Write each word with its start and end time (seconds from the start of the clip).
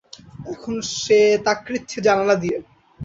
এখন 0.51 0.75
সে 0.95 1.19
তাকৃচ্ছে 1.45 1.97
জানালা 2.01 2.35
দিয়ে। 2.35 2.57